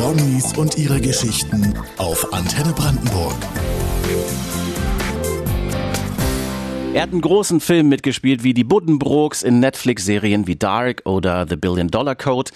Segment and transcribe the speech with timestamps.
[0.00, 3.34] Promis und ihre Geschichten auf Antenne Brandenburg.
[6.94, 11.56] Er hat einen großen Film mitgespielt wie die Buddenbrooks in Netflix-Serien wie Dark oder The
[11.56, 12.50] Billion Dollar Code.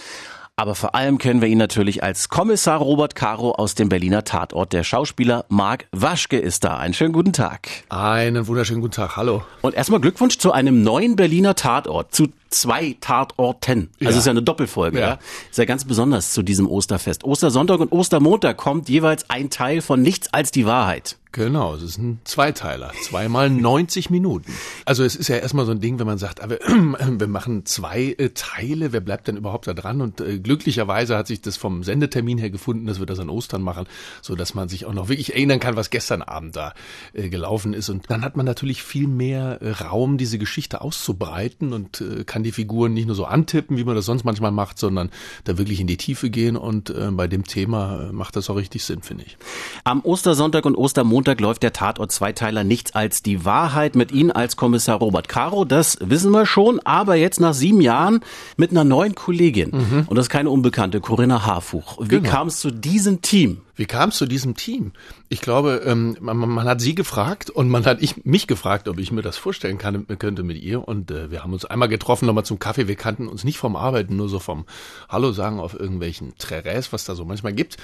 [0.56, 4.72] Aber vor allem kennen wir ihn natürlich als Kommissar Robert Caro aus dem Berliner Tatort.
[4.72, 6.76] Der Schauspieler Marc Waschke ist da.
[6.76, 7.68] Einen schönen guten Tag.
[7.88, 9.16] Einen wunderschönen guten Tag.
[9.16, 9.42] Hallo.
[9.62, 12.14] Und erstmal Glückwunsch zu einem neuen Berliner Tatort.
[12.14, 13.90] Zu zwei Tatorten.
[13.98, 14.18] Also ja.
[14.18, 15.00] ist ja eine Doppelfolge.
[15.00, 15.08] Ja.
[15.08, 15.18] ja.
[15.50, 17.24] Ist ja ganz besonders zu diesem Osterfest.
[17.24, 21.16] Ostersonntag und Ostermontag kommt jeweils ein Teil von Nichts als die Wahrheit.
[21.34, 22.92] Genau, es ist ein Zweiteiler.
[23.02, 24.52] Zweimal 90 Minuten.
[24.84, 26.60] Also es ist ja erstmal so ein Ding, wenn man sagt, aber
[27.18, 30.00] wir machen zwei äh, Teile, wer bleibt denn überhaupt da dran?
[30.00, 33.62] Und äh, glücklicherweise hat sich das vom Sendetermin her gefunden, dass wir das an Ostern
[33.62, 33.86] machen,
[34.22, 36.72] so dass man sich auch noch wirklich erinnern kann, was gestern Abend da
[37.14, 37.88] äh, gelaufen ist.
[37.88, 42.94] Und dann hat man natürlich viel mehr Raum, diese Geschichte auszubreiten und kann die Figuren
[42.94, 45.10] nicht nur so antippen, wie man das sonst manchmal macht, sondern
[45.42, 46.56] da wirklich in die Tiefe gehen.
[46.56, 49.36] Und bei dem Thema macht das auch richtig Sinn, finde ich.
[49.82, 54.30] Am Ostersonntag und Ostermontag Montag läuft der Tatort Zweiteiler Nichts als die Wahrheit mit Ihnen
[54.30, 55.64] als Kommissar Robert Caro.
[55.64, 58.20] Das wissen wir schon, aber jetzt nach sieben Jahren
[58.58, 59.70] mit einer neuen Kollegin.
[59.70, 60.04] Mhm.
[60.06, 61.96] Und das ist keine Unbekannte, Corinna Harfuch.
[61.98, 62.28] Wie genau.
[62.28, 63.62] kam es zu diesem Team?
[63.76, 64.92] Wie kam es zu diesem Team?
[65.28, 68.98] Ich glaube, ähm, man, man, hat sie gefragt und man hat ich, mich gefragt, ob
[68.98, 70.86] ich mir das vorstellen kann, könnte mit ihr.
[70.86, 72.86] Und äh, wir haben uns einmal getroffen, nochmal zum Kaffee.
[72.86, 74.64] Wir kannten uns nicht vom Arbeiten, nur so vom
[75.08, 77.76] Hallo sagen auf irgendwelchen Trerés, was da so manchmal gibt.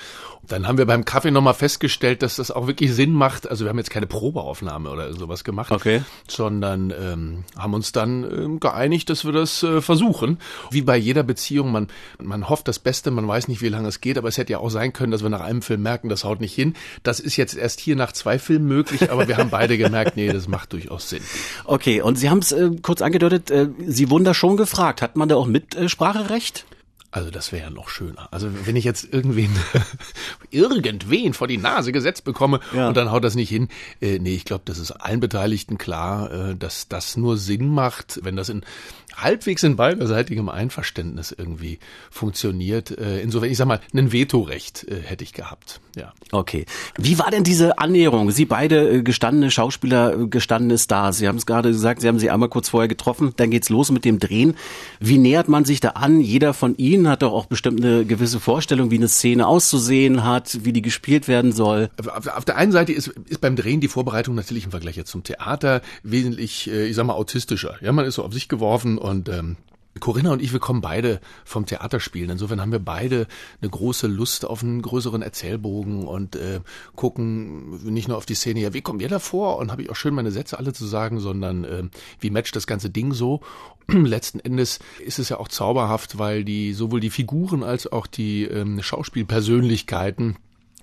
[0.43, 3.51] Und dann haben wir beim Kaffee nochmal festgestellt, dass das auch wirklich Sinn macht.
[3.51, 6.03] Also wir haben jetzt keine Probeaufnahme oder sowas gemacht, okay.
[6.29, 10.39] sondern ähm, haben uns dann ähm, geeinigt, dass wir das äh, versuchen.
[10.71, 11.89] Wie bei jeder Beziehung, man,
[12.23, 14.59] man hofft das Beste, man weiß nicht, wie lange es geht, aber es hätte ja
[14.59, 16.75] auch sein können, dass wir nach einem Film merken, das haut nicht hin.
[17.03, 20.29] Das ist jetzt erst hier nach zwei Filmen möglich, aber wir haben beide gemerkt, nee,
[20.33, 21.23] das macht durchaus Sinn.
[21.65, 25.03] Okay, und Sie haben es äh, kurz angedeutet, äh, Sie wurden da schon gefragt.
[25.03, 26.67] Hat man da auch Mitspracherecht?
[27.13, 28.29] Also das wäre ja noch schöner.
[28.31, 29.51] Also wenn ich jetzt irgendwen,
[30.51, 32.89] irgendwen vor die Nase gesetzt bekomme ja.
[32.89, 33.69] und dann haut das nicht hin.
[34.01, 38.21] Äh, nee, ich glaube, das ist allen Beteiligten klar, äh, dass das nur Sinn macht,
[38.23, 38.63] wenn das in
[39.17, 41.79] halbwegs in beiderseitigem Einverständnis irgendwie
[42.11, 42.97] funktioniert.
[42.97, 45.81] Äh, insofern, ich sag mal, ein Vetorecht äh, hätte ich gehabt.
[45.97, 46.13] Ja.
[46.33, 46.67] Okay.
[46.97, 48.31] Wie war denn diese Annäherung?
[48.31, 51.19] Sie beide äh, gestandene Schauspieler, gestandene Stars.
[51.19, 53.33] Sie haben es gerade gesagt, Sie haben sie einmal kurz vorher getroffen.
[53.37, 54.55] Dann geht's los mit dem Drehen.
[55.01, 56.21] Wie nähert man sich da an?
[56.21, 60.65] Jeder von Ihnen hat doch auch bestimmt eine gewisse Vorstellung, wie eine Szene auszusehen hat,
[60.65, 61.91] wie die gespielt werden soll.
[62.35, 65.25] Auf der einen Seite ist, ist beim Drehen die Vorbereitung natürlich im Vergleich jetzt zum
[65.25, 67.77] Theater wesentlich, ich sag mal, autistischer.
[67.81, 69.57] Ja, man ist so auf sich geworfen und ähm,
[69.99, 72.31] Corinna und ich, wir kommen beide vom Theaterspielen.
[72.31, 73.27] Insofern haben wir beide
[73.61, 76.61] eine große Lust auf einen größeren Erzählbogen und äh,
[76.95, 79.59] gucken nicht nur auf die Szene, ja, wie kommen wir da vor?
[79.59, 81.83] Und habe ich auch schön meine Sätze alle zu sagen, sondern äh,
[82.21, 83.41] wie matcht das ganze Ding so?
[83.89, 88.45] Letzten Endes ist es ja auch zauberhaft, weil die sowohl die Figuren als auch die
[88.45, 90.37] ähm, Schauspielpersönlichkeiten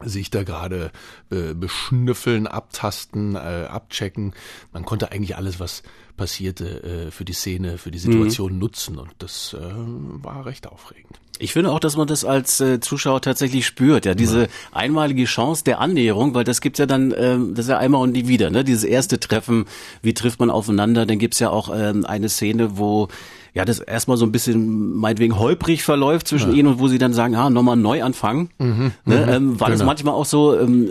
[0.03, 0.91] sich da gerade
[1.31, 4.33] äh, beschnüffeln, abtasten, äh, abchecken.
[4.71, 5.83] Man konnte eigentlich alles, was
[6.17, 8.59] passierte, äh, für die Szene, für die Situation mhm.
[8.59, 11.19] nutzen und das äh, war recht aufregend.
[11.39, 14.47] Ich finde auch, dass man das als äh, Zuschauer tatsächlich spürt, ja, diese ja.
[14.71, 18.11] einmalige Chance der Annäherung, weil das gibt's ja dann, ähm, das ist ja einmal und
[18.11, 18.63] nie wieder, ne?
[18.63, 19.65] Dieses erste Treffen,
[20.01, 21.05] wie trifft man aufeinander?
[21.05, 23.07] Dann gibt's ja auch ähm, eine Szene, wo
[23.53, 26.57] ja das erstmal so ein bisschen meinetwegen holprig verläuft zwischen ja.
[26.57, 28.49] ihnen und wo sie dann sagen, ah, nochmal neu anfangen.
[28.59, 29.25] Mhm, ne?
[29.25, 29.29] Mhm.
[29.29, 29.79] ähm, war genau.
[29.79, 30.89] das manchmal auch so ähm,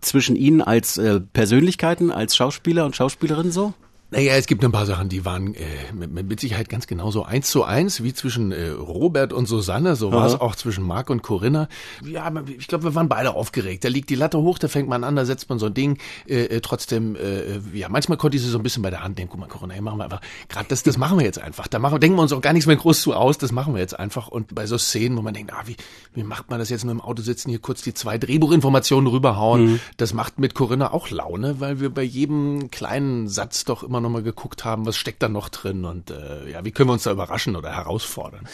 [0.00, 3.74] zwischen ihnen als äh, Persönlichkeiten, als Schauspieler und Schauspielerinnen so?
[4.10, 7.50] Naja, es gibt ein paar Sachen, die waren äh, mit, mit Sicherheit ganz genauso eins
[7.50, 9.96] zu eins wie zwischen äh, Robert und Susanne.
[9.96, 11.68] So war es auch zwischen Marc und Corinna.
[12.02, 13.84] Ja, ich glaube, wir waren beide aufgeregt.
[13.84, 15.98] Da liegt die Latte hoch, da fängt man an, da setzt man so ein Ding.
[16.26, 19.18] Äh, äh trotzdem, äh, ja, manchmal konnte ich sie so ein bisschen bei der Hand
[19.18, 19.28] nehmen.
[19.30, 20.22] Guck mal, Corinna, hey, machen wir einfach.
[20.48, 21.68] Gerade das, das machen wir jetzt einfach.
[21.68, 23.36] Da machen, denken wir uns auch gar nichts mehr groß zu aus.
[23.36, 24.28] Das machen wir jetzt einfach.
[24.28, 25.76] Und bei so Szenen, wo man denkt, ah, wie,
[26.14, 29.72] wie macht man das jetzt nur im Auto sitzen, hier kurz die zwei Drehbuchinformationen rüberhauen.
[29.72, 29.80] Mhm.
[29.98, 34.08] Das macht mit Corinna auch Laune, weil wir bei jedem kleinen Satz doch immer immer
[34.08, 37.02] nochmal geguckt haben, was steckt da noch drin und äh, ja, wie können wir uns
[37.02, 38.48] da überraschen oder herausfordern.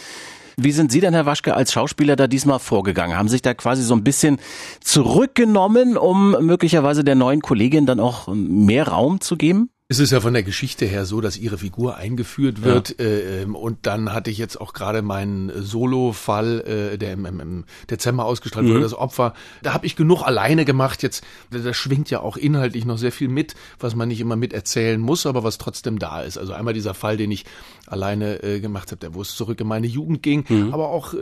[0.57, 3.17] Wie sind Sie denn, Herr Waschke, als Schauspieler da diesmal vorgegangen?
[3.17, 4.39] Haben sich da quasi so ein bisschen
[4.81, 9.71] zurückgenommen, um möglicherweise der neuen Kollegin dann auch mehr Raum zu geben?
[9.95, 12.97] Es ist ja von der Geschichte her so, dass ihre Figur eingeführt wird.
[12.99, 13.05] Ja.
[13.05, 17.39] Äh, ähm, und dann hatte ich jetzt auch gerade meinen Solo-Fall, äh, der im, im,
[17.39, 18.71] im Dezember ausgestrahlt mhm.
[18.71, 19.35] wurde, das Opfer.
[19.63, 21.05] Da habe ich genug alleine gemacht.
[21.05, 25.01] Jetzt, da schwingt ja auch inhaltlich noch sehr viel mit, was man nicht immer miterzählen
[25.01, 26.39] muss, aber was trotzdem da ist.
[26.39, 27.45] Also einmal dieser Fall, den ich
[27.87, 30.75] alleine äh, gemacht habe, der wo es zurück in meine Jugend ging, mhm.
[30.75, 31.19] aber auch, äh,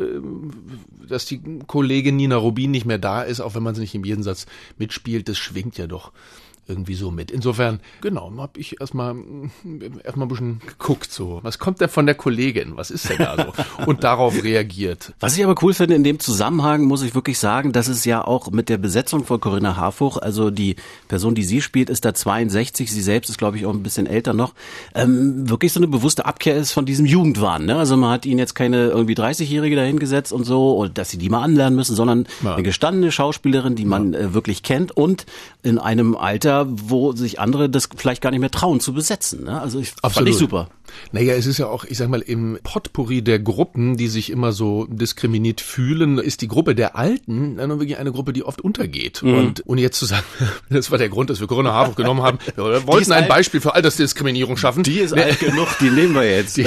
[1.06, 4.06] dass die Kollegin Nina Rubin nicht mehr da ist, auch wenn man es nicht im
[4.06, 4.46] Jeden Satz
[4.78, 6.10] mitspielt, das schwingt ja doch
[6.72, 7.30] irgendwie so mit.
[7.30, 9.14] Insofern, genau, habe ich erstmal
[10.04, 12.76] erstmal ein bisschen geguckt, so, was kommt denn von der Kollegin?
[12.76, 13.52] Was ist denn da so?
[13.86, 15.12] Und darauf reagiert.
[15.20, 18.24] Was ich aber cool finde in dem Zusammenhang, muss ich wirklich sagen, dass es ja
[18.24, 20.76] auch mit der Besetzung von Corinna Harfuch, also die
[21.08, 24.06] Person, die sie spielt, ist da 62, sie selbst ist, glaube ich, auch ein bisschen
[24.06, 24.54] älter noch,
[24.94, 27.66] ähm, wirklich so eine bewusste Abkehr ist von diesem Jugendwahn.
[27.66, 27.76] Ne?
[27.76, 31.28] Also man hat ihnen jetzt keine irgendwie 30-Jährige dahingesetzt und so, und dass sie die
[31.28, 32.54] mal anlernen müssen, sondern ja.
[32.54, 34.20] eine gestandene Schauspielerin, die man ja.
[34.20, 35.26] äh, wirklich kennt und
[35.62, 39.44] in einem Alter, wo sich andere das vielleicht gar nicht mehr trauen zu besetzen.
[39.44, 39.60] Ne?
[39.60, 40.14] Also ich Absolut.
[40.14, 40.68] fand ich super.
[41.12, 44.52] Naja, es ist ja auch, ich sag mal, im Potpourri der Gruppen, die sich immer
[44.52, 49.22] so diskriminiert fühlen, ist die Gruppe der Alten dann wirklich eine Gruppe, die oft untergeht.
[49.22, 49.34] Mhm.
[49.34, 50.24] Und ohne jetzt zu sagen,
[50.70, 53.28] das war der Grund, dass wir Corona Harfuch genommen haben, wir wollten ein alt.
[53.28, 54.82] Beispiel für Altersdiskriminierung schaffen.
[54.82, 55.22] Die ist nee.
[55.22, 56.56] alt genug, die nehmen wir jetzt.
[56.56, 56.66] Die,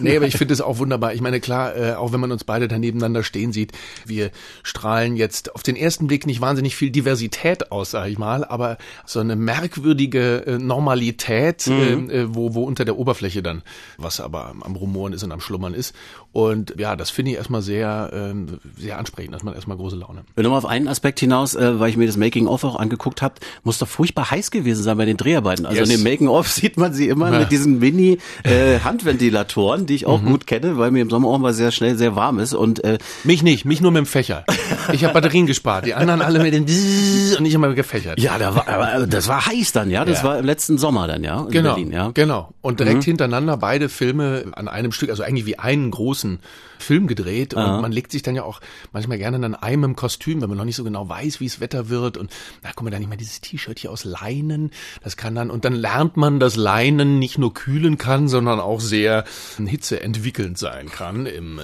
[0.00, 1.14] nee, aber ich finde es auch wunderbar.
[1.14, 3.72] Ich meine, klar, äh, auch wenn man uns beide da nebeneinander stehen sieht,
[4.04, 4.30] wir
[4.62, 8.78] strahlen jetzt auf den ersten Blick nicht wahnsinnig viel Diversität aus, sag ich mal, aber
[9.04, 12.10] so eine merkwürdige äh, Normalität, mhm.
[12.10, 13.55] äh, wo, wo unter der Oberfläche dann
[13.98, 15.94] was aber am Rumoren ist und am Schlummern ist.
[16.32, 20.24] Und ja, das finde ich erstmal sehr, ähm, sehr ansprechend, dass man erstmal große Laune.
[20.34, 23.36] Wenn nochmal auf einen Aspekt hinaus, äh, weil ich mir das Making-of auch angeguckt habe,
[23.64, 25.64] muss doch furchtbar heiß gewesen sein bei den Dreharbeiten.
[25.64, 25.88] Also yes.
[25.88, 27.40] in dem Making-of sieht man sie immer ja.
[27.40, 30.26] mit diesen Mini-Handventilatoren, äh, die ich auch mhm.
[30.26, 32.54] gut kenne, weil mir im Sommer auch mal sehr schnell sehr warm ist.
[32.54, 34.44] Und äh, Mich nicht, mich nur mit dem Fächer.
[34.92, 38.20] Ich habe Batterien gespart, die anderen alle mit den und ich immer gefächert.
[38.20, 40.04] Ja, da war, aber das war heiß dann, ja.
[40.04, 40.24] Das ja.
[40.24, 41.42] war im letzten Sommer dann, ja.
[41.42, 42.10] In genau, Berlin, ja.
[42.12, 42.52] Genau.
[42.60, 43.00] Und direkt mhm.
[43.36, 46.38] Hintereinander beide Filme an einem Stück, also eigentlich wie einen großen
[46.78, 47.80] Film gedreht und Aha.
[47.80, 48.60] man legt sich dann ja auch
[48.92, 51.60] manchmal gerne in einem im Kostüm, wenn man noch nicht so genau weiß, wie es
[51.60, 52.30] Wetter wird und
[52.62, 54.70] na guck mal, dann nicht mal dieses T-Shirt hier aus Leinen,
[55.02, 58.80] das kann dann und dann lernt man, dass Leinen nicht nur kühlen kann, sondern auch
[58.80, 59.24] sehr
[59.58, 61.62] hitzeentwickelnd sein kann im äh,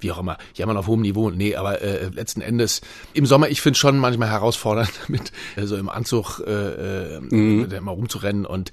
[0.00, 2.80] wie auch immer, ja man auf hohem Niveau, nee, aber äh, letzten Endes
[3.12, 7.20] im Sommer, ich finde schon manchmal herausfordernd mit äh, so also im Anzug äh, äh,
[7.20, 7.68] mhm.
[7.82, 8.70] mal rumzurennen und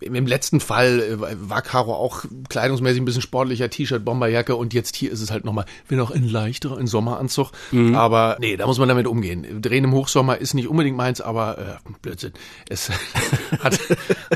[0.00, 4.96] im letzten Fall äh, war Caro auch kleidungsmäßig ein bisschen sportlicher T-Shirt, Bomberjacke und jetzt
[4.96, 7.50] hier ist es halt nochmal, will noch ein leichterer, ein Sommeranzug.
[7.70, 7.94] Mhm.
[7.94, 9.62] Aber nee, da muss man damit umgehen.
[9.62, 12.32] Drehen im Hochsommer ist nicht unbedingt meins, aber äh, Blödsinn.
[12.68, 12.90] Es
[13.62, 13.78] hat,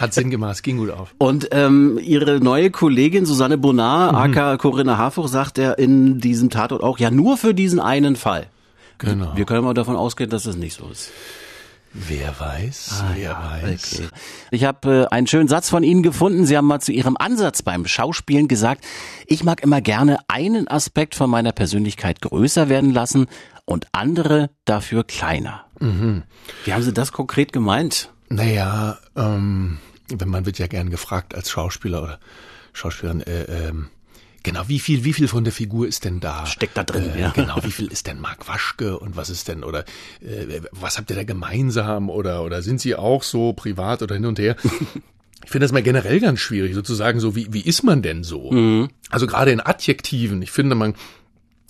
[0.00, 1.14] hat Sinn gemacht, es ging gut auf.
[1.18, 4.18] Und ähm, ihre neue Kollegin Susanne Bonar, mhm.
[4.18, 8.46] aka Corinna Harfuch, sagt er in diesem Tatort auch, ja nur für diesen einen Fall.
[8.98, 9.32] Genau.
[9.34, 11.10] Wir können mal davon ausgehen, dass das nicht so ist.
[11.98, 13.94] Wer weiß, ah, wer ja, weiß.
[13.94, 14.08] Okay.
[14.50, 16.44] Ich habe äh, einen schönen Satz von Ihnen gefunden.
[16.44, 18.84] Sie haben mal zu Ihrem Ansatz beim Schauspielen gesagt,
[19.26, 23.26] ich mag immer gerne einen Aspekt von meiner Persönlichkeit größer werden lassen
[23.64, 25.64] und andere dafür kleiner.
[25.80, 26.24] Mhm.
[26.64, 28.12] Wie haben Sie das konkret gemeint?
[28.28, 29.78] Naja, ähm,
[30.08, 32.18] wenn man wird ja gern gefragt als Schauspieler oder
[32.74, 33.88] Schauspielerin, äh, ähm,
[34.46, 36.46] Genau, wie viel, wie viel von der Figur ist denn da?
[36.46, 37.30] Steckt da drin, äh, ja.
[37.30, 39.80] Genau, wie viel ist denn Mark Waschke und was ist denn, oder
[40.20, 44.24] äh, was habt ihr da gemeinsam oder, oder sind sie auch so privat oder hin
[44.24, 44.56] und her?
[45.44, 48.50] Ich finde das mal generell ganz schwierig, sozusagen so, wie, wie ist man denn so?
[48.50, 48.88] Mhm.
[49.10, 50.42] Also gerade in Adjektiven.
[50.42, 50.94] Ich finde, man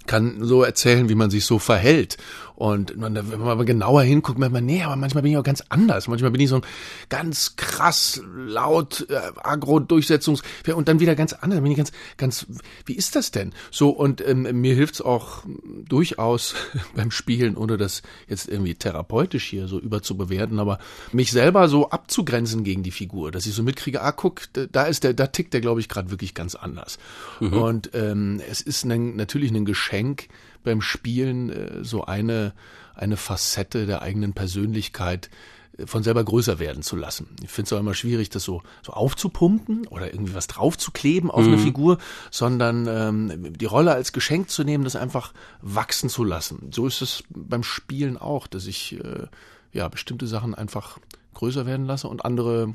[0.07, 2.17] kann so erzählen, wie man sich so verhält.
[2.57, 5.63] Und wenn man mal genauer hinguckt, merkt man, nee, aber manchmal bin ich auch ganz
[5.69, 6.09] anders.
[6.09, 6.63] Manchmal bin ich so ein
[7.11, 10.43] ganz krass, laut, äh, agro-Durchsetzungs...
[10.75, 11.57] Und dann wieder ganz anders.
[11.57, 12.47] Dann bin ich ganz, ganz,
[12.87, 13.53] wie ist das denn?
[13.71, 15.45] So, und ähm, mir hilft's auch
[15.87, 16.55] durchaus
[16.97, 20.79] beim Spielen, ohne das jetzt irgendwie therapeutisch hier so überzubewerten, aber
[21.13, 25.05] mich selber so abzugrenzen gegen die Figur, dass ich so mitkriege, ah, guck, da ist
[25.05, 26.99] der, da tickt der, glaube ich, gerade wirklich ganz anders.
[27.41, 27.53] Mhm.
[27.53, 30.29] Und ähm, es ist ein, natürlich ein Geschenk,
[30.67, 32.53] beim Spielen äh, so eine,
[32.95, 35.31] eine Facette der eigenen Persönlichkeit
[35.79, 37.29] äh, von selber größer werden zu lassen.
[37.43, 41.47] Ich finde es auch immer schwierig, das so, so aufzupumpen oder irgendwie was draufzukleben auf
[41.47, 41.55] mhm.
[41.55, 41.99] eine Figur,
[42.31, 45.33] sondern ähm, die Rolle als Geschenk zu nehmen, das einfach
[45.63, 46.71] wachsen zu lassen.
[46.73, 49.27] So ist es beim Spielen auch, dass ich äh,
[49.73, 50.99] ja bestimmte Sachen einfach
[51.35, 52.75] größer werden lasse und andere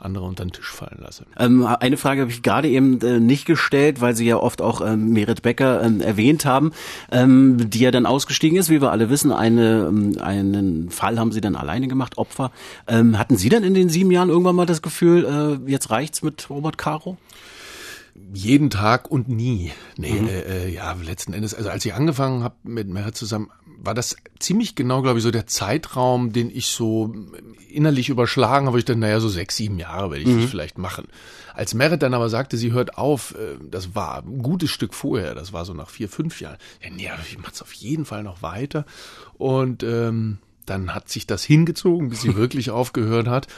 [0.00, 1.24] andere unter den Tisch fallen lasse.
[1.38, 4.80] Ähm, eine Frage habe ich gerade eben äh, nicht gestellt, weil Sie ja oft auch
[4.80, 6.72] ähm, Merit Becker ähm, erwähnt haben,
[7.10, 9.32] ähm, die ja dann ausgestiegen ist, wie wir alle wissen.
[9.32, 12.50] Eine, ähm, einen Fall haben Sie dann alleine gemacht, Opfer.
[12.88, 16.22] Ähm, hatten Sie dann in den sieben Jahren irgendwann mal das Gefühl, äh, jetzt reicht's
[16.22, 17.16] mit Robert Caro?
[18.32, 19.72] Jeden Tag und nie.
[19.96, 20.28] Nee, mhm.
[20.28, 23.50] äh, äh ja, letzten Endes, also als ich angefangen habe mit Merit zusammen,
[23.82, 27.14] war das ziemlich genau, glaube ich, so der Zeitraum, den ich so
[27.70, 28.78] innerlich überschlagen habe.
[28.78, 30.42] Ich dachte, naja, so sechs, sieben Jahre werde ich mhm.
[30.42, 31.08] das vielleicht machen.
[31.54, 35.34] Als Merit dann aber sagte, sie hört auf, äh, das war ein gutes Stück vorher,
[35.34, 36.58] das war so nach vier, fünf Jahren.
[36.82, 38.84] Ja, nee, ich mach's auf jeden Fall noch weiter.
[39.38, 43.48] Und ähm, dann hat sich das hingezogen, bis sie wirklich aufgehört hat.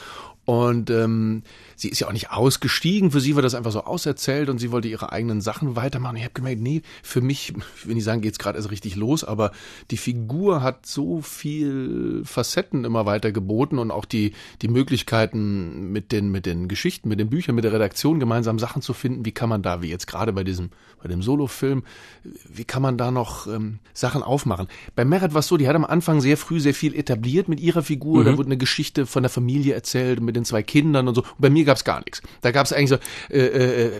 [0.45, 1.43] Und ähm,
[1.77, 3.11] sie ist ja auch nicht ausgestiegen.
[3.11, 6.17] Für sie war das einfach so auserzählt und sie wollte ihre eigenen Sachen weitermachen.
[6.17, 9.23] Ich habe gemerkt, nee, für mich, ich will nicht sagen, geht's gerade erst richtig los,
[9.23, 9.51] aber
[9.89, 16.11] die Figur hat so viel Facetten immer weiter geboten und auch die die Möglichkeiten mit
[16.11, 19.25] den mit den Geschichten, mit den Büchern, mit der Redaktion gemeinsam Sachen zu finden.
[19.25, 20.71] Wie kann man da, wie jetzt gerade bei diesem
[21.01, 21.83] bei dem Solofilm,
[22.23, 24.67] wie kann man da noch ähm, Sachen aufmachen?
[24.95, 27.59] Bei Merit war es so, die hat am Anfang sehr früh sehr viel etabliert mit
[27.59, 28.21] ihrer Figur.
[28.21, 28.25] Mhm.
[28.25, 31.21] Da wurde eine Geschichte von der Familie erzählt mit den zwei Kindern und so.
[31.21, 32.21] Und bei mir gab es gar nichts.
[32.41, 32.97] Da gab es eigentlich so,
[33.29, 33.91] äh, äh,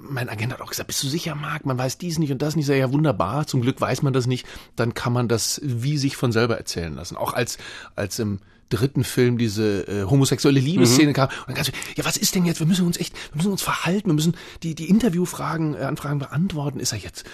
[0.00, 1.64] mein Agent hat auch gesagt, bist du sicher, Marc?
[1.66, 2.66] Man weiß dies nicht und das nicht.
[2.66, 3.46] Sag, ja, wunderbar.
[3.46, 4.46] Zum Glück weiß man das nicht.
[4.76, 7.16] Dann kann man das wie sich von selber erzählen lassen.
[7.16, 7.58] Auch als,
[7.96, 11.14] als im dritten Film diese äh, homosexuelle Liebesszene mhm.
[11.14, 11.28] kam.
[11.28, 12.60] Und dann kannst du, ja, was ist denn jetzt?
[12.60, 16.18] Wir müssen uns echt, wir müssen uns verhalten, wir müssen die, die Interviewfragen, äh, Anfragen
[16.18, 16.80] beantworten.
[16.80, 17.24] Ist er jetzt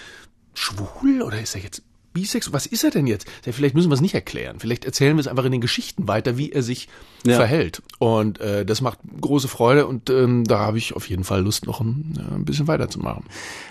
[0.53, 2.53] schwul oder ist er jetzt bisexuell?
[2.53, 3.27] Was ist er denn jetzt?
[3.43, 4.59] Vielleicht müssen wir es nicht erklären.
[4.59, 6.87] Vielleicht erzählen wir es einfach in den Geschichten weiter, wie er sich
[7.25, 7.35] ja.
[7.35, 7.81] verhält.
[7.99, 11.65] Und äh, das macht große Freude und ähm, da habe ich auf jeden Fall Lust,
[11.65, 13.23] noch ein, äh, ein bisschen weiterzumachen.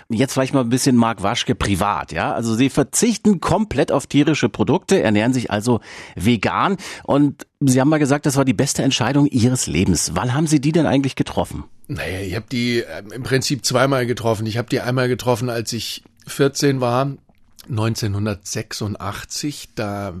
[0.09, 2.33] Jetzt vielleicht mal ein bisschen Marc Waschke privat, ja?
[2.33, 5.81] Also Sie verzichten komplett auf tierische Produkte, ernähren sich also
[6.15, 10.11] vegan und Sie haben mal gesagt, das war die beste Entscheidung Ihres Lebens.
[10.15, 11.63] Wann haben Sie die denn eigentlich getroffen?
[11.87, 14.47] Naja, ich habe die äh, im Prinzip zweimal getroffen.
[14.47, 17.11] Ich habe die einmal getroffen, als ich 14 war.
[17.69, 20.15] 1986, da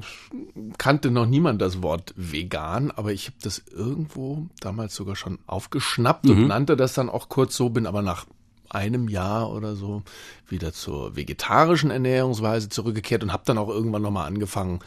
[0.77, 6.25] kannte noch niemand das Wort vegan, aber ich habe das irgendwo damals sogar schon aufgeschnappt
[6.25, 6.31] mhm.
[6.31, 8.25] und nannte das dann auch kurz so, bin aber nach
[8.69, 10.03] einem Jahr oder so
[10.47, 14.79] wieder zur vegetarischen Ernährungsweise zurückgekehrt und habe dann auch irgendwann nochmal angefangen,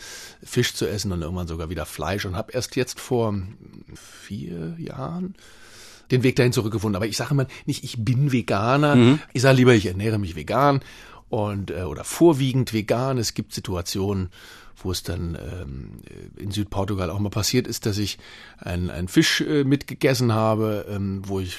[0.42, 3.34] Fisch zu essen und irgendwann sogar wieder Fleisch und habe erst jetzt vor
[3.94, 5.34] vier Jahren
[6.10, 6.96] den Weg dahin zurückgefunden.
[6.96, 8.94] Aber ich sage immer nicht, ich bin Veganer.
[8.94, 9.18] Mhm.
[9.32, 10.80] Ich sage lieber, ich ernähre mich vegan
[11.34, 13.18] und äh, oder vorwiegend vegan.
[13.18, 14.30] Es gibt Situationen,
[14.76, 15.90] wo es dann ähm,
[16.36, 18.18] in Südportugal auch mal passiert ist, dass ich
[18.58, 21.58] einen Fisch äh, mitgegessen habe, ähm, wo ich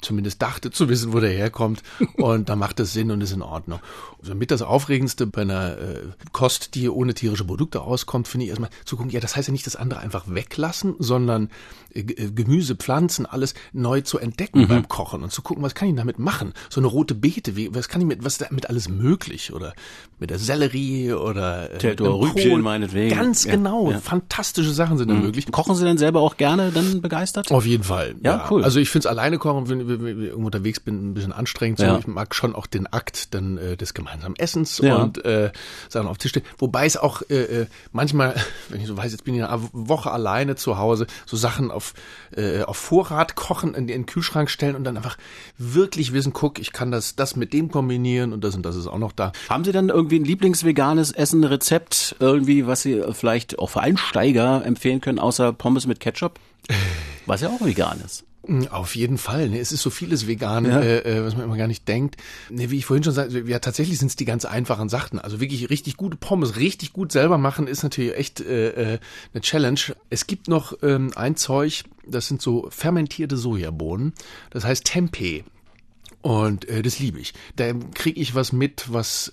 [0.00, 1.82] zumindest dachte zu wissen, wo der herkommt.
[2.16, 3.80] Und da macht es Sinn und ist in Ordnung.
[4.20, 8.50] Also mit das Aufregendste bei einer äh, Kost, die ohne tierische Produkte auskommt, finde ich
[8.50, 11.50] erstmal zu gucken, ja, das heißt ja nicht das andere einfach weglassen, sondern
[11.94, 14.68] äh, äh, Gemüse, Pflanzen, alles neu zu entdecken mhm.
[14.68, 16.52] beim Kochen und zu gucken, was kann ich damit machen?
[16.70, 19.52] So eine rote Beete, wie, was kann ich mit, was ist damit alles möglich?
[19.52, 19.74] Oder
[20.18, 23.14] mit der Sellerie oder äh, Rübchen meinetwegen.
[23.16, 23.98] Ganz ja, genau, ja.
[23.98, 25.22] fantastische Sachen sind da mhm.
[25.22, 25.50] möglich.
[25.50, 27.50] Kochen Sie denn selber auch gerne dann begeistert?
[27.50, 28.14] Auf jeden Fall.
[28.22, 28.46] Ja, ja.
[28.50, 28.64] cool.
[28.64, 31.32] Also ich finde es alleine kochen, wenn, wenn, wenn ich irgendwo unterwegs bin, ein bisschen
[31.32, 31.78] anstrengend.
[31.78, 31.96] So.
[31.98, 35.50] Ich mag schon auch den Akt dann äh, des gemeinsamen Essens und äh,
[35.88, 36.44] Sachen auf Tisch stehen.
[36.58, 38.34] Wobei es auch äh, äh, manchmal,
[38.68, 41.94] wenn ich so weiß, jetzt bin ich eine Woche alleine zu Hause, so Sachen auf,
[42.36, 45.16] äh, auf Vorrat kochen, in den Kühlschrank stellen und dann einfach
[45.58, 48.86] wirklich wissen, guck, ich kann das, das mit dem kombinieren und das und das ist
[48.86, 49.32] auch noch da.
[49.48, 54.64] Haben Sie dann irgendwie ein Lieblingsveganes Essen, Rezept, irgendwie, was Sie vielleicht auch für Einsteiger
[54.64, 56.38] empfehlen können, außer Pommes mit Ketchup?
[57.26, 58.24] Was ja auch vegan ist.
[58.46, 59.48] Hm, auf jeden Fall.
[59.48, 59.58] Ne?
[59.58, 60.80] Es ist so vieles vegan, ja.
[60.80, 62.16] äh, äh, was man immer gar nicht denkt.
[62.48, 65.18] Ne, wie ich vorhin schon sagte, ja, tatsächlich sind es die ganz einfachen Sachen.
[65.18, 68.98] Also wirklich richtig gute Pommes, richtig gut selber machen, ist natürlich echt äh, äh,
[69.34, 69.80] eine Challenge.
[70.10, 74.12] Es gibt noch ähm, ein Zeug, das sind so fermentierte Sojabohnen.
[74.50, 75.42] Das heißt Tempeh.
[76.26, 77.34] Und äh, das liebe ich.
[77.54, 79.32] Da kriege ich was mit, was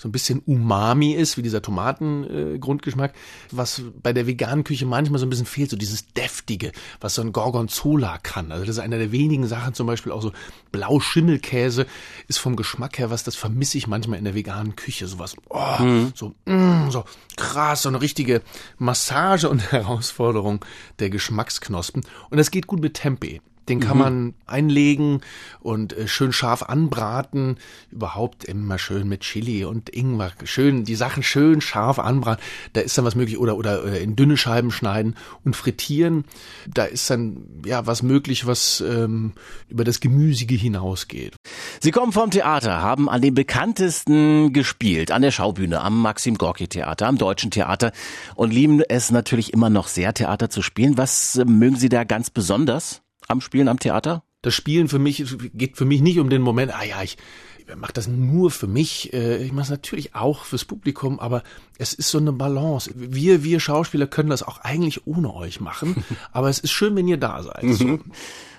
[0.00, 3.14] so ein bisschen Umami ist, wie dieser Tomatengrundgeschmack, äh,
[3.50, 7.22] was bei der veganen Küche manchmal so ein bisschen fehlt, so dieses Deftige, was so
[7.22, 8.52] ein Gorgonzola kann.
[8.52, 10.30] Also das ist einer der wenigen Sachen, zum Beispiel auch so
[10.70, 11.88] Blauschimmelkäse
[12.28, 15.08] ist vom Geschmack her was, das vermisse ich manchmal in der veganen Küche.
[15.08, 16.12] Sowas, oh, mhm.
[16.14, 17.04] so, mm, so
[17.36, 18.42] krass, so eine richtige
[18.78, 20.64] Massage und Herausforderung
[21.00, 22.04] der Geschmacksknospen.
[22.30, 23.40] Und das geht gut mit Tempeh.
[23.68, 24.02] Den kann mhm.
[24.02, 25.20] man einlegen
[25.60, 27.56] und äh, schön scharf anbraten.
[27.90, 30.32] Überhaupt immer schön mit Chili und Ingwer.
[30.44, 32.42] Schön, die Sachen schön scharf anbraten.
[32.72, 33.38] Da ist dann was möglich.
[33.38, 36.24] Oder, oder, oder in dünne Scheiben schneiden und frittieren.
[36.66, 39.32] Da ist dann, ja, was möglich, was ähm,
[39.68, 41.36] über das Gemüsige hinausgeht.
[41.80, 45.10] Sie kommen vom Theater, haben an den bekanntesten gespielt.
[45.10, 47.92] An der Schaubühne, am Maxim Gorki Theater, am Deutschen Theater.
[48.34, 50.96] Und lieben es natürlich immer noch sehr, Theater zu spielen.
[50.96, 53.02] Was äh, mögen Sie da ganz besonders?
[53.28, 54.24] Am Spielen am Theater?
[54.42, 57.16] Das Spielen für mich geht für mich nicht um den Moment, ah ja, ich
[57.76, 59.12] mache das nur für mich.
[59.12, 61.42] Äh, ich mache es natürlich auch fürs Publikum, aber
[61.78, 62.90] es ist so eine Balance.
[62.94, 67.08] Wir, wir Schauspieler können das auch eigentlich ohne euch machen, aber es ist schön, wenn
[67.08, 67.64] ihr da seid.
[67.64, 68.04] Mhm.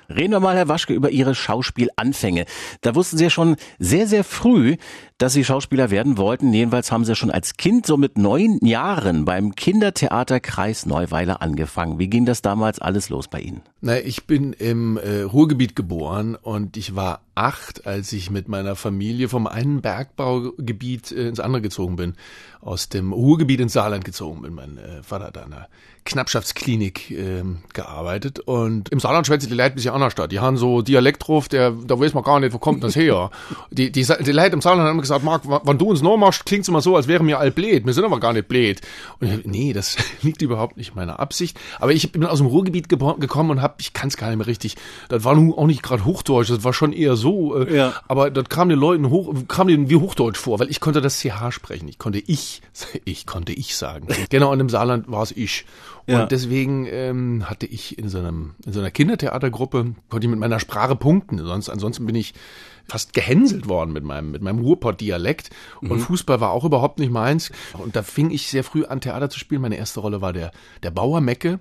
[0.10, 2.46] Reden wir mal, Herr Waschke, über Ihre Schauspielanfänge.
[2.82, 4.78] Da wussten Sie ja schon sehr, sehr früh,
[5.20, 6.52] dass Sie Schauspieler werden wollten.
[6.54, 12.00] Jedenfalls haben Sie schon als Kind, so mit neun Jahren, beim Kindertheaterkreis Neuweiler angefangen.
[12.00, 13.62] Wie ging das damals alles los bei Ihnen?
[13.82, 18.76] Na, ich bin im äh, Ruhrgebiet geboren und ich war acht, als ich mit meiner
[18.76, 22.16] Familie vom einen Bergbaugebiet äh, ins andere gezogen bin,
[22.62, 24.54] aus dem Ruhrgebiet ins Saarland gezogen bin.
[24.54, 25.68] Mein äh, Vater hat an einer
[26.06, 27.44] Knappschaftsklinik äh,
[27.74, 30.32] gearbeitet und im Saarland schwätzt die Leute bis ja auch noch statt.
[30.32, 33.30] Die haben so Dialekt drauf, der, da weiß man gar nicht, wo kommt das her.
[33.72, 36.68] die, die, die Leute im Saarland haben gesagt, Marc, wenn du uns noch machst, klingt's
[36.68, 37.86] immer so, als wären wir all blöd.
[37.86, 38.82] Wir sind aber gar nicht blöd.
[39.20, 41.60] Und ich, nee, das liegt überhaupt nicht in meiner Absicht.
[41.80, 44.48] Aber ich bin aus dem Ruhrgebiet gekommen und hab, ich kann es gar nicht mehr
[44.48, 44.76] richtig,
[45.10, 47.94] das war nun auch nicht gerade Hochdeutsch, das war schon eher so, äh, ja.
[48.08, 51.20] aber das kam den Leuten hoch, kam denen wie Hochdeutsch vor, weil ich konnte das
[51.20, 51.88] CH sprechen.
[51.88, 52.62] Ich konnte ich,
[53.06, 54.08] ich konnte ich sagen.
[54.30, 55.66] genau, und im Saarland war es ich.
[56.08, 56.24] Ja.
[56.24, 60.40] Und deswegen ähm, hatte ich in so, einem, in so einer Kindertheatergruppe, konnte ich mit
[60.40, 61.38] meiner Sprache punkten.
[61.38, 62.34] Sonst, ansonsten bin ich
[62.88, 65.52] fast gehänselt worden mit meinem, mit meinem Ruhrpott-Dialekt.
[65.82, 66.00] Und mhm.
[66.00, 67.52] Fußball war auch überhaupt nicht meins.
[67.74, 69.62] Und da fing ich sehr früh an, Theater zu spielen.
[69.62, 71.60] Meine erste Rolle war der, der Bauer Mecke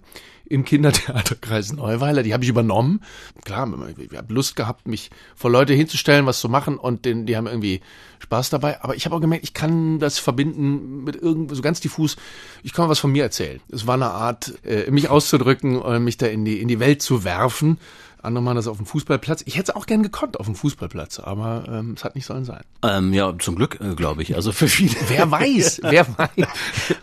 [0.49, 2.23] im Kindertheaterkreis Neuweiler.
[2.23, 3.01] Die habe ich übernommen.
[3.45, 7.37] Klar, ich habe Lust gehabt, mich vor Leute hinzustellen, was zu machen und den, die
[7.37, 7.81] haben irgendwie
[8.21, 8.83] Spaß dabei.
[8.83, 12.17] Aber ich habe auch gemerkt, ich kann das verbinden mit irgendwie so ganz diffus.
[12.63, 13.61] Ich kann mal was von mir erzählen.
[13.71, 17.03] Es war eine Art, äh, mich auszudrücken und mich da in die in die Welt
[17.03, 17.79] zu werfen
[18.23, 19.43] andere machen das auf dem Fußballplatz.
[19.47, 22.45] Ich hätte es auch gern gekonnt auf dem Fußballplatz, aber ähm, es hat nicht sollen
[22.45, 22.63] sein.
[22.83, 24.35] Ähm, ja, zum Glück, äh, glaube ich.
[24.35, 24.95] Also für viele.
[25.09, 26.47] wer weiß, wer weiß.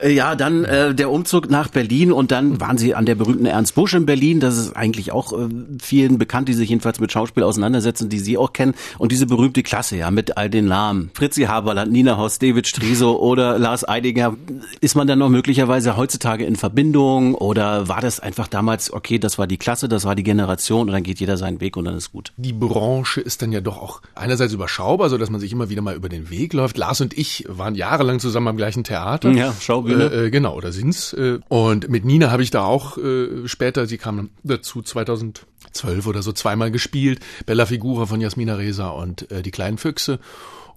[0.01, 3.45] Äh, ja, dann äh, der Umzug nach Berlin und dann waren sie an der berühmten
[3.45, 4.39] Ernst Busch in Berlin.
[4.39, 5.48] Das ist eigentlich auch äh,
[5.81, 8.74] vielen bekannt, die sich jedenfalls mit Schauspiel auseinandersetzen, die Sie auch kennen.
[8.98, 11.12] Und diese berühmte Klasse, ja, mit all den Namen.
[11.13, 14.36] Fritzi Haberland, Nina Horst, David Striso oder Lars Eidinger.
[14.81, 19.38] Ist man dann noch möglicherweise heutzutage in Verbindung oder war das einfach damals, okay, das
[19.38, 21.96] war die Klasse, das war die Generation und dann geht jeder seinen Weg und dann
[21.96, 22.34] ist gut.
[22.36, 25.82] Die Branche ist dann ja doch auch einerseits überschaubar, so dass man sich immer wieder
[25.82, 26.78] mal über den Weg läuft.
[26.78, 29.32] Lars und ich waren jahrelang zusammen am gleichen Theater.
[29.32, 30.12] Ja, Schaubühne.
[30.12, 31.14] Äh, äh, genau, oder sind's.
[31.14, 36.22] Äh, und mit Nina habe ich da auch äh, später, sie kam dazu 2012 oder
[36.22, 37.20] so zweimal gespielt.
[37.46, 40.20] Bella Figura von Jasmina Reza und äh, die kleinen Füchse.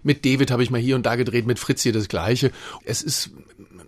[0.03, 2.53] Mit David habe ich mal hier und da gedreht, mit Fritz hier das Gleiche.
[2.85, 3.31] Es ist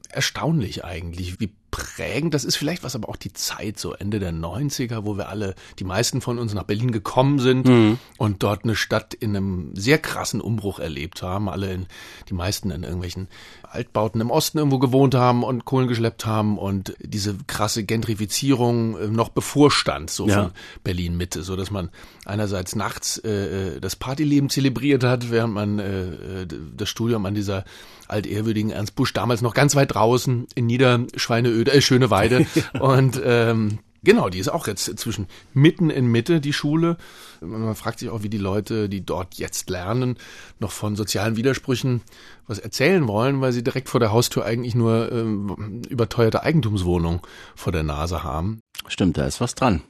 [0.09, 2.35] erstaunlich eigentlich, wie prägend.
[2.35, 5.55] Das ist vielleicht was aber auch die Zeit, so Ende der 90er, wo wir alle,
[5.79, 7.99] die meisten von uns nach Berlin gekommen sind mhm.
[8.19, 11.49] und dort eine Stadt in einem sehr krassen Umbruch erlebt haben.
[11.49, 11.87] Alle in,
[12.29, 13.29] die meisten in irgendwelchen
[13.71, 19.07] Altbauten im Osten irgendwo gewohnt haben und Kohlen geschleppt haben und diese krasse Gentrifizierung äh,
[19.07, 20.43] noch bevorstand, so ja.
[20.43, 21.91] von Berlin Mitte, so dass man
[22.25, 26.47] einerseits nachts äh, äh, das Partyleben zelebriert hat, während man äh,
[26.77, 27.65] das Studium an dieser
[28.09, 32.47] altehrwürdigen Ernst Busch damals noch ganz weit draußen in Niederschweineöde, äh, Schöneweide
[32.81, 36.97] und ähm, Genau, die ist auch jetzt zwischen mitten in Mitte, die Schule.
[37.41, 40.17] Man fragt sich auch, wie die Leute, die dort jetzt lernen,
[40.59, 42.01] noch von sozialen Widersprüchen
[42.47, 47.21] was erzählen wollen, weil sie direkt vor der Haustür eigentlich nur ähm, überteuerte Eigentumswohnung
[47.55, 48.61] vor der Nase haben.
[48.89, 49.83] Stimmt, da ist was dran.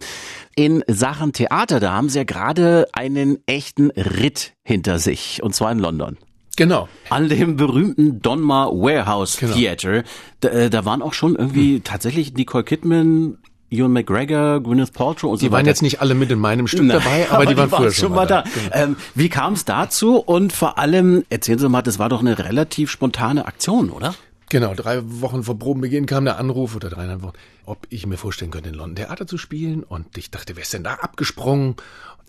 [0.56, 5.70] In Sachen Theater, da haben sie ja gerade einen echten Ritt hinter sich, und zwar
[5.70, 6.18] in London.
[6.56, 6.88] Genau.
[7.08, 9.54] An dem berühmten Donmar Warehouse genau.
[9.54, 10.02] Theater.
[10.40, 13.38] Da, äh, da waren auch schon irgendwie tatsächlich Nicole Kidman,
[13.70, 15.48] Ewan McGregor, Gwyneth Paltrow und so weiter.
[15.48, 17.70] Die waren jetzt nicht alle mit in meinem Stück Nein, dabei, aber, aber die waren
[17.70, 18.42] früher schon mal da.
[18.42, 18.50] da.
[18.50, 18.76] Genau.
[18.90, 20.16] Ähm, wie kam es dazu?
[20.16, 24.14] Und vor allem, erzählen Sie mal, das war doch eine relativ spontane Aktion, oder?
[24.50, 28.50] Genau, drei Wochen vor Probenbeginn kam der Anruf oder dreieinhalb Wochen, ob ich mir vorstellen
[28.50, 29.84] könnte, in London Theater zu spielen.
[29.84, 31.76] Und ich dachte, wer ist denn da abgesprungen?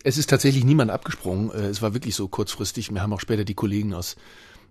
[0.04, 1.50] Es ist tatsächlich niemand abgesprungen.
[1.50, 2.92] Äh, es war wirklich so kurzfristig.
[2.92, 4.14] Wir haben auch später die Kollegen aus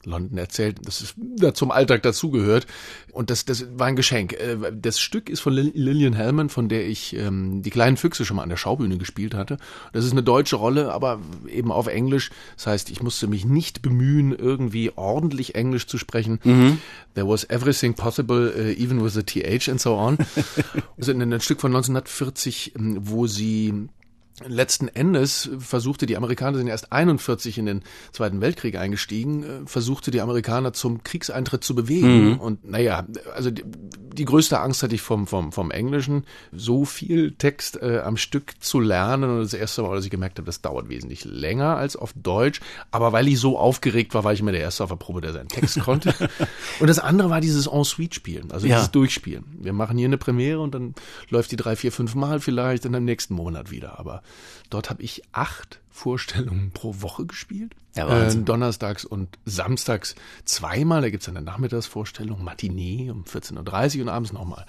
[0.05, 2.67] London erzählt, dass es da zum Alltag dazugehört.
[3.11, 4.33] Und das, das war ein Geschenk.
[4.33, 8.37] Äh, das Stück ist von Lillian Hellman, von der ich ähm, die kleinen Füchse schon
[8.37, 9.57] mal an der Schaubühne gespielt hatte.
[9.93, 12.31] Das ist eine deutsche Rolle, aber eben auf Englisch.
[12.55, 16.39] Das heißt, ich musste mich nicht bemühen, irgendwie ordentlich Englisch zu sprechen.
[16.43, 16.79] Mhm.
[17.15, 20.17] There was everything possible, uh, even with the TH and so on.
[20.97, 23.89] also ein, ein Stück von 1940, ähm, wo sie
[24.47, 30.11] letzten Endes versuchte die Amerikaner sind erst 41 in den Zweiten Weltkrieg eingestiegen, äh, versuchte
[30.11, 32.31] die Amerikaner zum Kriegseintritt zu bewegen.
[32.31, 32.39] Mhm.
[32.39, 37.33] Und naja, also die, die, größte Angst hatte ich vom, vom, vom Englischen, so viel
[37.33, 39.29] Text äh, am Stück zu lernen.
[39.29, 42.61] Und das erste Mal, dass ich gemerkt habe, das dauert wesentlich länger als auf Deutsch.
[42.91, 45.33] Aber weil ich so aufgeregt war, war ich immer der Erste auf der Probe, der
[45.33, 46.13] seinen Text konnte.
[46.79, 48.77] und das andere war dieses En-Suite-Spielen, also ja.
[48.77, 49.43] dieses Durchspielen.
[49.59, 50.95] Wir machen hier eine Premiere und dann
[51.29, 53.99] läuft die drei, vier, fünf Mal vielleicht und im nächsten Monat wieder.
[53.99, 54.21] Aber
[54.69, 57.73] Dort habe ich acht Vorstellungen pro Woche gespielt.
[57.95, 60.15] Ja, äh, donnerstags und samstags
[60.45, 61.01] zweimal.
[61.01, 64.65] Da gibt's eine Nachmittagsvorstellung, Matinee um 14.30 Uhr und abends nochmal.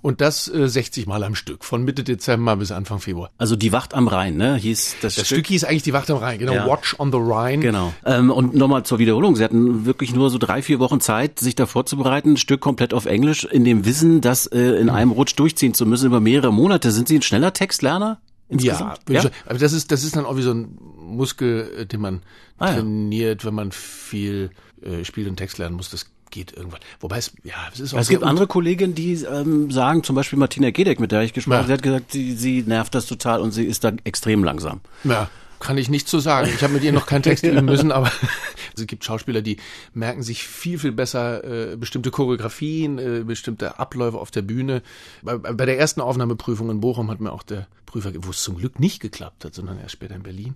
[0.00, 3.30] Und das äh, 60 Mal am Stück, von Mitte Dezember bis Anfang Februar.
[3.38, 4.56] Also die Wacht am Rhein, ne?
[4.56, 5.38] Hieß das, das Stück.
[5.38, 6.54] Stück hieß eigentlich die Wacht am Rhein, genau.
[6.54, 6.66] Ja.
[6.66, 7.62] Watch on the Rhine.
[7.62, 7.92] Genau.
[8.04, 9.36] Ähm, und nochmal zur Wiederholung.
[9.36, 12.32] Sie hatten wirklich nur so drei, vier Wochen Zeit, sich da vorzubereiten.
[12.32, 15.86] Ein Stück komplett auf Englisch, in dem Wissen, das äh, in einem Rutsch durchziehen zu
[15.86, 16.90] müssen über mehrere Monate.
[16.90, 18.18] Sind Sie ein schneller Textlerner?
[18.52, 19.00] Insgesamt?
[19.08, 19.30] Ja, ja?
[19.46, 22.22] aber das ist, das ist dann auch wie so ein Muskel, äh, den man
[22.58, 23.48] ah, trainiert, ja.
[23.48, 24.50] wenn man viel
[24.82, 25.90] äh, spielt und Text lernen muss.
[25.90, 26.80] Das geht irgendwann.
[27.00, 30.38] Wobei es, ja, es ist auch Es gibt andere Kolleginnen, die ähm, sagen, zum Beispiel
[30.38, 31.66] Martina Gedeck, mit der ich gesprochen habe, ja.
[31.68, 34.80] sie hat gesagt, sie, sie nervt das total und sie ist da extrem langsam.
[35.04, 35.28] Ja,
[35.62, 36.50] kann ich nicht so sagen.
[36.54, 38.10] Ich habe mit ihr noch keinen Text üben müssen, aber
[38.76, 39.56] es gibt Schauspieler, die
[39.94, 44.82] merken sich viel, viel besser äh, bestimmte Choreografien, äh, bestimmte Abläufe auf der Bühne.
[45.22, 48.56] Bei, bei der ersten Aufnahmeprüfung in Bochum hat mir auch der Prüfer, wo es zum
[48.56, 50.54] Glück nicht geklappt hat, sondern erst später in Berlin.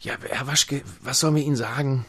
[0.00, 2.04] Ja, Herr Waschke, was sollen wir Ihnen sagen?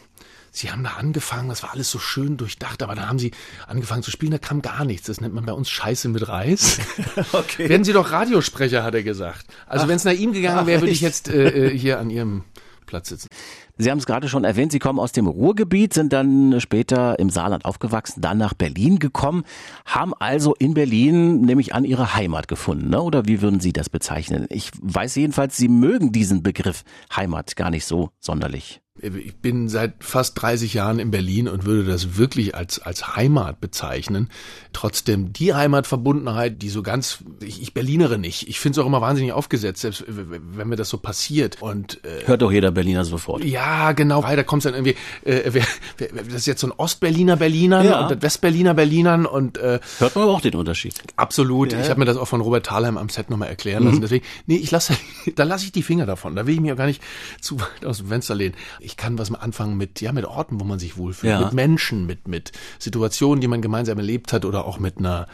[0.50, 3.32] Sie haben da angefangen, das war alles so schön durchdacht, aber dann haben Sie
[3.66, 5.06] angefangen zu spielen, da kam gar nichts.
[5.06, 6.78] Das nennt man bei uns Scheiße mit Reis.
[7.32, 7.68] okay.
[7.68, 9.46] Werden Sie doch Radiosprecher, hat er gesagt.
[9.66, 12.44] Also wenn es nach ihm gegangen wäre, würde ich jetzt äh, äh, hier an Ihrem
[12.88, 13.28] Platz sitzen.
[13.76, 17.30] Sie haben es gerade schon erwähnt, Sie kommen aus dem Ruhrgebiet, sind dann später im
[17.30, 19.44] Saarland aufgewachsen, dann nach Berlin gekommen,
[19.84, 23.00] haben also in Berlin nämlich an Ihre Heimat gefunden, ne?
[23.00, 24.46] oder wie würden Sie das bezeichnen?
[24.50, 26.82] Ich weiß jedenfalls, Sie mögen diesen Begriff
[27.14, 31.84] Heimat gar nicht so sonderlich ich bin seit fast 30 Jahren in Berlin und würde
[31.84, 34.30] das wirklich als, als Heimat bezeichnen.
[34.72, 38.48] Trotzdem die Heimatverbundenheit, die so ganz, ich, ich Berlinere nicht.
[38.48, 41.60] Ich finde es auch immer wahnsinnig aufgesetzt, selbst wenn mir das so passiert.
[41.60, 43.44] Und äh, Hört doch jeder Berliner sofort.
[43.44, 45.64] Ja, genau, weil da kommt dann irgendwie, äh, wer,
[45.98, 48.06] wer, das ist jetzt so ein Ostberliner Berlinern ja.
[48.06, 50.94] und Westberliner Berlinern und äh, Hört man aber auch den Unterschied.
[51.16, 51.72] Absolut.
[51.72, 51.80] Ja.
[51.80, 53.88] Ich habe mir das auch von Robert Thalheim am Set nochmal erklären mhm.
[53.88, 54.00] lassen.
[54.02, 54.94] Deswegen, nee, ich lasse,
[55.36, 56.34] da lasse ich die Finger davon.
[56.34, 57.02] Da will ich mich auch gar nicht
[57.40, 58.54] zu weit aus dem Fenster lehnen
[58.87, 61.40] ich kann was anfangen mit, ja, mit Orten, wo man sich wohlfühlt, ja.
[61.40, 65.26] mit Menschen, mit, mit Situationen, die man gemeinsam erlebt hat oder auch mit einer,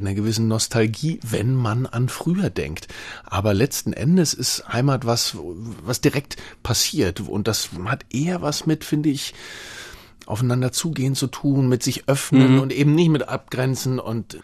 [0.00, 2.88] einer gewissen Nostalgie, wenn man an früher denkt.
[3.24, 5.36] Aber letzten Endes ist Heimat was,
[5.84, 9.34] was direkt passiert und das hat eher was mit, finde ich,
[10.26, 12.60] aufeinander zugehen zu tun, mit sich öffnen mhm.
[12.60, 14.38] und eben nicht mit abgrenzen und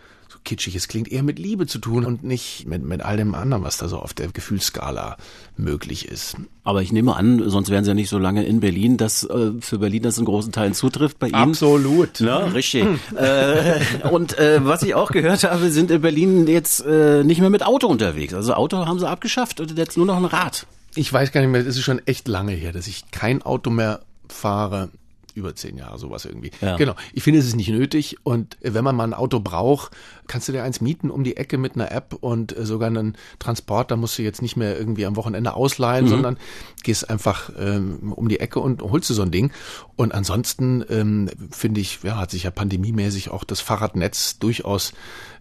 [0.45, 0.75] kitschig.
[0.75, 3.79] Es klingt eher mit Liebe zu tun und nicht mit, mit all dem anderen, was
[3.79, 5.17] da so auf der Gefühlsskala
[5.57, 6.37] möglich ist.
[6.65, 9.53] Aber ich nehme an, sonst wären Sie ja nicht so lange in Berlin, dass äh,
[9.61, 11.35] für Berlin das in großen Teilen zutrifft bei Ihnen.
[11.35, 12.21] Absolut.
[12.21, 12.87] Na, richtig.
[13.17, 17.51] äh, und äh, was ich auch gehört habe, sind in Berlin jetzt äh, nicht mehr
[17.51, 18.35] mit Auto unterwegs.
[18.35, 20.67] Also Auto haben sie abgeschafft und jetzt nur noch ein Rad.
[20.95, 23.71] Ich weiß gar nicht mehr, es ist schon echt lange her, dass ich kein Auto
[23.71, 24.91] mehr fahre
[25.39, 26.51] über zehn Jahre, sowas irgendwie.
[26.61, 26.77] Ja.
[26.77, 26.95] Genau.
[27.13, 28.17] Ich finde, es ist nicht nötig.
[28.25, 29.93] Und wenn man mal ein Auto braucht,
[30.29, 33.17] kannst du dir eins mieten um die Ecke mit einer App und äh, sogar einen
[33.39, 36.11] Transport, da musst du jetzt nicht mehr irgendwie am Wochenende ausleihen, mhm.
[36.11, 36.37] sondern
[36.85, 39.51] gehst einfach ähm, um die Ecke und holst du so ein Ding.
[39.97, 44.93] Und ansonsten ähm, finde ich, ja, hat sich ja pandemiemäßig auch das Fahrradnetz durchaus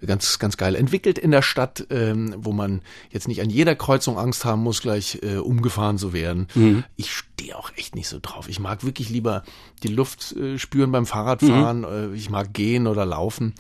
[0.05, 4.17] ganz, ganz geil entwickelt in der Stadt, ähm, wo man jetzt nicht an jeder Kreuzung
[4.17, 6.47] Angst haben muss, gleich äh, umgefahren zu werden.
[6.55, 6.83] Mhm.
[6.95, 8.49] Ich stehe auch echt nicht so drauf.
[8.49, 9.43] Ich mag wirklich lieber
[9.83, 11.79] die Luft äh, spüren beim Fahrradfahren.
[11.79, 12.13] Mhm.
[12.13, 13.53] Äh, ich mag gehen oder laufen.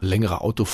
[0.00, 0.71] Längere Autofahrten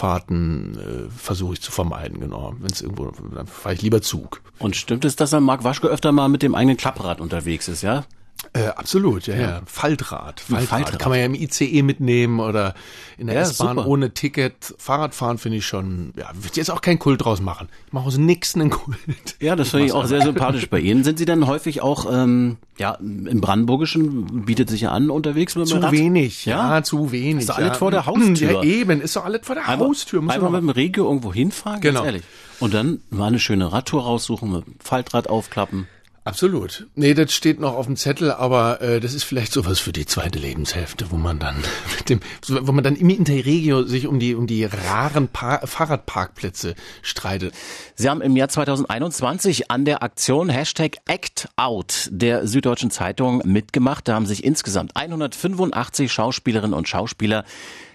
[0.76, 2.54] äh, versuche ich zu vermeiden, genau.
[2.58, 4.42] Wenn es irgendwo, dann fahre ich lieber Zug.
[4.58, 7.82] Und stimmt es, dass er Marc Waschke öfter mal mit dem eigenen Klapprad unterwegs ist,
[7.82, 8.04] ja?
[8.52, 9.40] Äh, absolut, ja, ja.
[9.40, 9.62] ja.
[9.66, 10.40] Faltrad.
[10.40, 10.68] Faltrad.
[10.68, 10.98] Faltrad.
[10.98, 12.74] Kann man ja im ICE mitnehmen oder
[13.16, 14.74] in der ja, S-Bahn ohne Ticket.
[14.78, 17.68] Fahrradfahren finde ich schon, ja, würde jetzt auch kein Kult draus machen.
[17.86, 18.98] Ich mache aus nix einen Kult.
[19.40, 21.04] Ja, das finde ich auch sehr sympathisch bei Ihnen.
[21.04, 25.66] Sind Sie dann häufig auch, ähm, ja, im Brandenburgischen bietet sich ja an unterwegs mit
[25.66, 25.92] dem Zu Rad?
[25.92, 27.42] wenig, ja, ja, zu wenig.
[27.42, 28.50] Ist doch alles vor der Haustür.
[28.50, 30.22] Ja, eben, ist doch alles vor der einfach, Haustür.
[30.22, 32.04] Muss einfach mit dem Regio irgendwo hinfahren, genau.
[32.04, 32.22] ehrlich.
[32.60, 35.86] Und dann mal eine schöne Radtour raussuchen, mit dem Faltrad aufklappen.
[36.28, 36.86] Absolut.
[36.94, 40.04] Nee, das steht noch auf dem Zettel, aber äh, das ist vielleicht sowas für die
[40.04, 41.56] zweite Lebenshälfte, wo man dann
[41.96, 46.74] mit dem, wo man dann im Interregio sich um die um die raren pa Fahrradparkplätze
[47.00, 47.54] streitet.
[47.94, 54.06] Sie haben im Jahr 2021 an der Aktion Hashtag ActOut der Süddeutschen Zeitung mitgemacht.
[54.06, 57.46] Da haben sich insgesamt 185 Schauspielerinnen und Schauspieler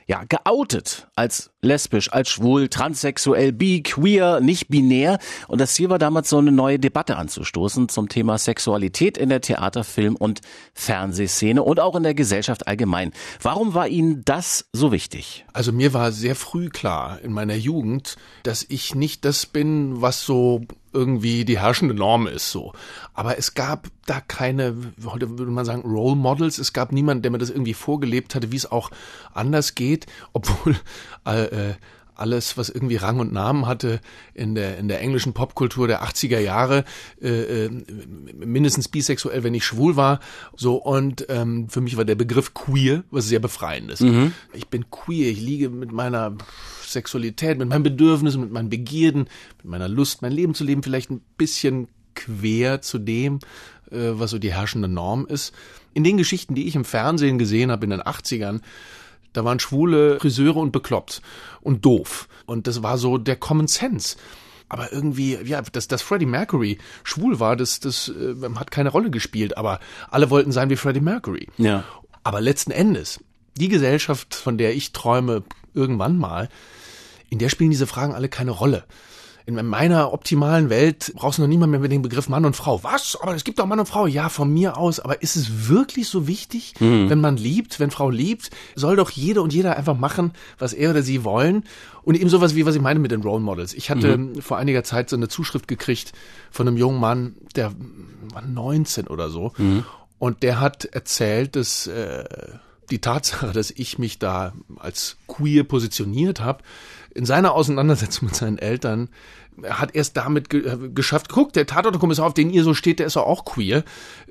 [0.08, 5.20] ja, geoutet als lesbisch, als schwul, transsexuell, bi, queer, nicht binär.
[5.48, 9.42] Und das Ziel war damals so eine neue Debatte anzustoßen zum Thema Sexualität in der
[9.42, 10.42] Theater-, Film- und
[10.74, 13.12] Fernsehszene und auch in der Gesellschaft allgemein.
[13.42, 15.46] Warum war Ihnen das so wichtig?
[15.54, 20.26] Also mir war sehr früh klar in meiner Jugend, dass ich nicht das bin, was
[20.26, 20.62] so
[20.94, 22.74] irgendwie die herrschende Norm ist so.
[23.14, 24.76] Aber es gab da keine,
[25.06, 26.58] heute würde man sagen, Role Models.
[26.58, 28.92] Es gab niemanden, der mir das irgendwie vorgelebt hatte, wie es auch
[29.34, 30.76] anders geht, obwohl
[31.26, 31.74] äh, äh
[32.16, 34.00] alles, was irgendwie Rang und Namen hatte
[34.34, 36.84] in der, in der englischen Popkultur der 80er Jahre,
[37.22, 37.70] äh, äh,
[38.34, 40.20] mindestens bisexuell, wenn nicht schwul war.
[40.56, 44.02] So, und ähm, für mich war der Begriff queer was sehr befreiendes.
[44.02, 44.34] Mhm.
[44.54, 46.36] Ich bin queer, ich liege mit meiner
[46.86, 51.12] Sexualität, mit meinen Bedürfnissen, mit meinen Begierden, mit meiner Lust, mein Leben zu leben, vielleicht
[51.12, 53.40] ein bisschen quer zu dem,
[53.92, 55.54] äh, was so die herrschende Norm ist.
[55.94, 58.62] In den Geschichten, die ich im Fernsehen gesehen habe in den 80ern,
[59.34, 61.22] da waren schwule Friseure und bekloppt
[61.62, 62.28] und doof.
[62.46, 64.16] Und das war so der Common Sense.
[64.74, 69.12] aber irgendwie, ja, dass, dass Freddie Mercury schwul war, das, das äh, hat keine Rolle
[69.12, 71.48] gespielt, aber alle wollten sein wie Freddie Mercury.
[71.58, 71.84] Ja.
[72.24, 73.20] Aber letzten Endes,
[73.56, 75.44] die Gesellschaft, von der ich träume,
[75.76, 76.50] irgendwann mal,
[77.30, 78.84] in der spielen diese Fragen alle keine Rolle.
[79.46, 82.82] In meiner optimalen Welt brauchst du noch niemand mehr mit dem Begriff Mann und Frau.
[82.84, 83.18] Was?
[83.22, 84.08] Aber es gibt doch Mann und Frau.
[84.08, 85.02] Ja, von mir aus.
[85.02, 87.10] Aber ist es wirklich so wichtig, mhm.
[87.10, 88.52] wenn man liebt, wenn Frau liebt?
[88.76, 91.66] Soll doch jede und jeder einfach machen, was er oder sie wollen.
[92.04, 93.74] Und eben sowas wie, was ich meine mit den Role Models.
[93.74, 94.42] Ich hatte mhm.
[94.42, 96.14] vor einiger Zeit so eine Zuschrift gekriegt
[96.50, 97.74] von einem jungen Mann, der
[98.34, 99.52] war 19 oder so.
[99.58, 99.84] Mhm.
[100.20, 102.24] Und der hat erzählt, dass äh,
[102.90, 106.64] die Tatsache, dass ich mich da als queer positioniert habe,
[107.16, 109.10] in seiner Auseinandersetzung mit seinen Eltern
[109.70, 113.18] hat erst damit ge geschafft, guck, der Tatortkommissar, auf den ihr so steht, der ist
[113.18, 113.84] auch queer.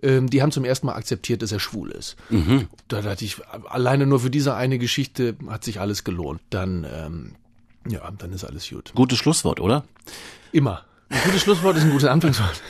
[0.02, 2.16] Ähm, die haben zum ersten Mal akzeptiert, dass er schwul ist.
[2.30, 2.68] Mhm.
[2.88, 3.36] Da dachte ich,
[3.68, 6.40] alleine nur für diese eine Geschichte hat sich alles gelohnt.
[6.50, 7.32] Dann, ähm,
[7.88, 8.92] ja, dann ist alles gut.
[8.94, 9.84] Gutes Schlusswort, oder?
[10.50, 10.84] Immer.
[11.12, 12.62] Ein gutes Schlusswort ist ein gutes Anfangswort.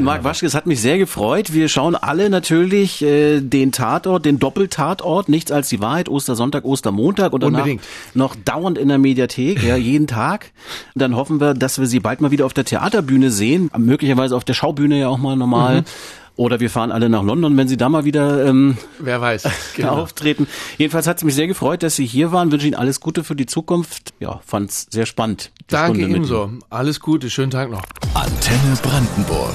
[0.00, 1.52] Marc Waschke, es hat mich sehr gefreut.
[1.52, 7.32] Wir schauen alle natürlich äh, den Tatort, den Doppeltatort, nichts als die Wahrheit, Ostersonntag, Ostermontag
[7.32, 7.82] und danach Unbedingt.
[8.14, 10.50] noch dauernd in der Mediathek, ja, jeden Tag.
[10.96, 14.44] Dann hoffen wir, dass wir sie bald mal wieder auf der Theaterbühne sehen, möglicherweise auf
[14.44, 15.82] der Schaubühne ja auch mal normal.
[15.82, 15.84] Mhm.
[16.36, 19.44] Oder wir fahren alle nach London, wenn Sie da mal wieder ähm, Wer weiß,
[19.76, 20.00] genau.
[20.00, 20.48] auftreten.
[20.78, 22.50] Jedenfalls hat es mich sehr gefreut, dass Sie hier waren.
[22.50, 24.14] Wünsche Ihnen alles Gute für die Zukunft.
[24.18, 25.52] Ja, fand es sehr spannend.
[25.68, 26.50] Danke ebenso.
[26.70, 27.82] Alles Gute, schönen Tag noch.
[28.14, 29.54] Antenne Brandenburg.